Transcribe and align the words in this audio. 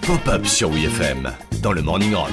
Pop-up 0.00 0.46
sur 0.46 0.70
WFM 0.70 1.30
dans 1.60 1.72
le 1.72 1.82
Morning 1.82 2.14
Rock. 2.14 2.30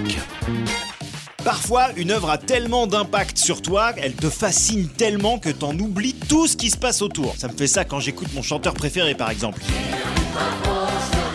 Parfois, 1.44 1.88
une 1.98 2.12
œuvre 2.12 2.30
a 2.30 2.38
tellement 2.38 2.88
d'impact 2.88 3.38
sur 3.38 3.62
toi, 3.62 3.92
elle 3.98 4.14
te 4.14 4.30
fascine 4.30 4.88
tellement 4.88 5.38
que 5.38 5.50
t'en 5.50 5.78
oublies 5.78 6.16
tout 6.30 6.48
ce 6.48 6.56
qui 6.56 6.70
se 6.70 6.78
passe 6.78 7.02
autour. 7.02 7.36
Ça 7.36 7.50
me 7.50 7.58
fait 7.58 7.68
ça 7.68 7.84
quand 7.84 8.00
j'écoute 8.00 8.30
mon 8.34 8.42
chanteur 8.42 8.74
préféré 8.74 9.16
par 9.16 9.30
exemple. 9.30 9.62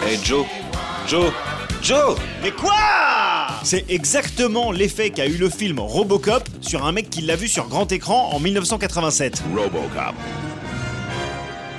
Hey 0.06 0.18
Joe, 0.24 0.46
Joe, 1.06 1.30
Joe 1.82 2.16
Mais 2.42 2.52
quoi? 2.52 2.72
C'est 3.62 3.84
exactement 3.90 4.72
l'effet 4.72 5.10
qu'a 5.10 5.26
eu 5.26 5.36
le 5.36 5.50
film 5.50 5.80
Robocop 5.80 6.48
sur 6.62 6.86
un 6.86 6.92
mec 6.92 7.10
qui 7.10 7.20
l'a 7.20 7.36
vu 7.36 7.46
sur 7.46 7.68
grand 7.68 7.92
écran 7.92 8.30
en 8.32 8.40
1987. 8.40 9.42
Robocop. 9.54 10.14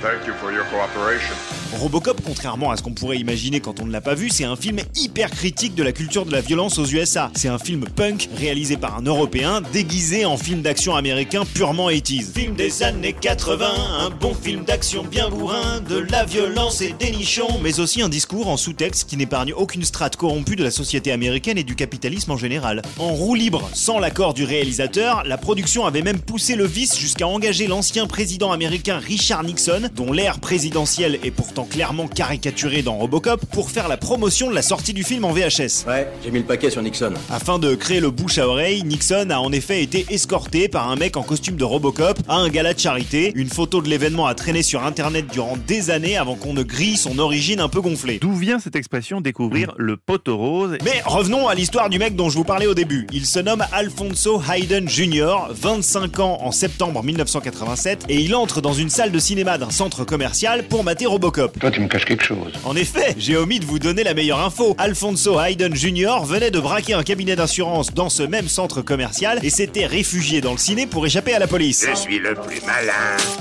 Thank 0.02 0.26
you 0.26 0.34
for 0.34 0.50
your 0.50 0.64
cooperation. 0.68 1.36
Robocop, 1.78 2.20
contrairement 2.24 2.72
à 2.72 2.76
ce 2.76 2.82
qu'on 2.82 2.92
pourrait 2.92 3.18
imaginer 3.18 3.60
quand 3.60 3.80
on 3.80 3.86
ne 3.86 3.92
l'a 3.92 4.00
pas 4.00 4.14
vu, 4.14 4.30
c'est 4.30 4.44
un 4.44 4.56
film 4.56 4.78
hyper 4.96 5.30
critique 5.30 5.76
de 5.76 5.82
la 5.84 5.92
culture 5.92 6.26
de 6.26 6.32
la 6.32 6.40
violence 6.40 6.78
aux 6.78 6.84
USA. 6.84 7.30
C'est 7.34 7.48
un 7.48 7.58
film 7.58 7.84
punk 7.84 8.28
réalisé 8.36 8.76
par 8.76 8.98
un 8.98 9.02
Européen 9.02 9.62
déguisé 9.72 10.24
en 10.24 10.36
film 10.36 10.60
d'action 10.60 10.96
américain 10.96 11.44
purement 11.54 11.88
80s. 11.88 12.32
Film 12.32 12.56
des 12.56 12.82
années 12.82 13.12
80, 13.12 13.64
un 14.00 14.10
bon 14.10 14.34
film 14.34 14.64
d'action 14.64 15.04
bien 15.04 15.30
bourrin, 15.30 15.80
de 15.80 15.98
la 15.98 16.24
violence 16.24 16.82
et 16.82 16.94
des 16.98 17.12
nichons, 17.12 17.60
mais 17.62 17.78
aussi 17.78 18.02
un 18.02 18.08
discours 18.08 18.48
en 18.48 18.56
sous-texte 18.56 19.08
qui 19.08 19.16
n'épargne 19.16 19.52
aucune 19.54 19.84
strate 19.84 20.16
corrompue 20.16 20.56
de 20.56 20.64
la 20.64 20.72
société 20.72 21.12
américaine 21.12 21.58
et 21.58 21.64
du 21.64 21.76
capitalisme 21.76 22.32
en 22.32 22.36
général. 22.36 22.82
En 22.98 23.12
roue 23.12 23.36
libre, 23.36 23.70
sans 23.72 24.00
l'accord 24.00 24.34
du 24.34 24.44
réalisateur, 24.44 25.22
la 25.24 25.38
production 25.38 25.86
avait 25.86 26.02
même 26.02 26.20
poussé 26.20 26.56
le 26.56 26.66
vice 26.66 26.98
jusqu'à 26.98 27.28
engager 27.28 27.68
l'ancien 27.68 28.08
président 28.08 28.50
américain 28.50 28.98
Richard 28.98 29.44
Nixon, 29.44 29.91
dont 29.94 30.12
l'ère 30.12 30.38
présidentielle 30.38 31.18
est 31.22 31.30
pourtant 31.30 31.64
clairement 31.64 32.08
caricaturé 32.08 32.82
dans 32.82 32.96
Robocop 32.96 33.44
pour 33.46 33.70
faire 33.70 33.88
la 33.88 33.96
promotion 33.96 34.48
de 34.48 34.54
la 34.54 34.62
sortie 34.62 34.92
du 34.92 35.04
film 35.04 35.24
en 35.24 35.32
VHS. 35.32 35.86
Ouais, 35.86 36.08
j'ai 36.24 36.30
mis 36.30 36.38
le 36.38 36.44
paquet 36.44 36.70
sur 36.70 36.82
Nixon. 36.82 37.12
Afin 37.30 37.58
de 37.58 37.74
créer 37.74 38.00
le 38.00 38.10
bouche 38.10 38.38
à 38.38 38.48
oreille, 38.48 38.82
Nixon 38.84 39.28
a 39.30 39.38
en 39.38 39.52
effet 39.52 39.82
été 39.82 40.06
escorté 40.10 40.68
par 40.68 40.90
un 40.90 40.96
mec 40.96 41.16
en 41.16 41.22
costume 41.22 41.56
de 41.56 41.64
Robocop 41.64 42.18
à 42.28 42.36
un 42.36 42.48
gala 42.48 42.74
de 42.74 42.78
charité. 42.78 43.32
Une 43.34 43.48
photo 43.48 43.82
de 43.82 43.88
l'événement 43.88 44.26
a 44.26 44.34
traîné 44.34 44.62
sur 44.62 44.84
internet 44.84 45.26
durant 45.30 45.56
des 45.66 45.90
années 45.90 46.16
avant 46.16 46.36
qu'on 46.36 46.54
ne 46.54 46.62
grille 46.62 46.96
son 46.96 47.18
origine 47.18 47.60
un 47.60 47.68
peu 47.68 47.80
gonflée. 47.80 48.18
D'où 48.20 48.34
vient 48.34 48.58
cette 48.58 48.76
expression 48.76 49.20
découvrir 49.20 49.74
le 49.76 49.96
poteau 49.96 50.36
rose 50.36 50.76
Mais 50.84 51.02
revenons 51.04 51.48
à 51.48 51.54
l'histoire 51.54 51.90
du 51.90 51.98
mec 51.98 52.16
dont 52.16 52.30
je 52.30 52.36
vous 52.36 52.44
parlais 52.44 52.66
au 52.66 52.74
début. 52.74 53.06
Il 53.12 53.26
se 53.26 53.38
nomme 53.38 53.64
Alfonso 53.72 54.40
Hayden 54.50 54.88
Jr., 54.88 55.36
25 55.50 56.18
ans 56.20 56.38
en 56.40 56.52
septembre 56.52 57.02
1987, 57.02 58.06
et 58.08 58.20
il 58.20 58.34
entre 58.34 58.60
dans 58.60 58.72
une 58.72 58.90
salle 58.90 59.12
de 59.12 59.18
cinéma 59.18 59.58
d'un 59.58 59.70
centre 59.82 60.04
commercial 60.04 60.62
pour 60.68 60.84
mater 60.84 61.06
Robocop. 61.06 61.58
Toi, 61.58 61.72
tu 61.72 61.80
me 61.80 61.88
caches 61.88 62.04
quelque 62.04 62.22
chose. 62.22 62.52
En 62.64 62.76
effet, 62.76 63.16
j'ai 63.18 63.36
omis 63.36 63.58
de 63.58 63.64
vous 63.64 63.80
donner 63.80 64.04
la 64.04 64.14
meilleure 64.14 64.38
info. 64.38 64.76
Alfonso 64.78 65.40
Hayden 65.40 65.74
Jr. 65.74 66.20
venait 66.24 66.52
de 66.52 66.60
braquer 66.60 66.94
un 66.94 67.02
cabinet 67.02 67.34
d'assurance 67.34 67.92
dans 67.92 68.08
ce 68.08 68.22
même 68.22 68.46
centre 68.46 68.80
commercial 68.80 69.40
et 69.42 69.50
s'était 69.50 69.86
réfugié 69.86 70.40
dans 70.40 70.52
le 70.52 70.58
ciné 70.58 70.86
pour 70.86 71.04
échapper 71.04 71.34
à 71.34 71.40
la 71.40 71.48
police. 71.48 71.84
Je 71.90 71.96
suis 71.96 72.20
le 72.20 72.34
plus 72.34 72.60
malin. 72.64 72.92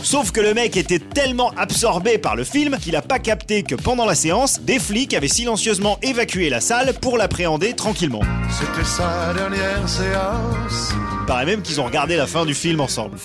Sauf 0.01 0.31
que 0.31 0.41
le 0.41 0.55
mec 0.55 0.77
était 0.77 0.97
tellement 0.97 1.51
absorbé 1.57 2.17
par 2.17 2.35
le 2.35 2.43
film 2.43 2.79
qu'il 2.79 2.95
a 2.95 3.03
pas 3.03 3.19
capté 3.19 3.61
que 3.61 3.75
pendant 3.75 4.07
la 4.07 4.15
séance, 4.15 4.61
des 4.61 4.79
flics 4.79 5.13
avaient 5.13 5.27
silencieusement 5.27 5.99
évacué 6.01 6.49
la 6.49 6.59
salle 6.59 6.95
pour 6.99 7.19
l'appréhender 7.19 7.73
tranquillement. 7.73 8.21
C'était 8.49 8.83
sa 8.83 9.31
dernière 9.35 9.87
séance. 9.87 10.91
Il 11.19 11.25
paraît 11.27 11.45
même 11.45 11.61
qu'ils 11.61 11.79
ont 11.79 11.85
regardé 11.85 12.15
la 12.15 12.25
fin 12.25 12.47
du 12.47 12.55
film 12.55 12.81
ensemble. 12.81 13.19